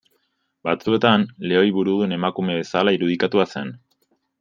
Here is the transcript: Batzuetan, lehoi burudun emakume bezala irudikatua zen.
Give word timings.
Batzuetan, 0.67 1.27
lehoi 1.51 1.69
burudun 1.77 2.19
emakume 2.21 2.59
bezala 2.65 2.99
irudikatua 3.01 3.51
zen. 3.57 3.77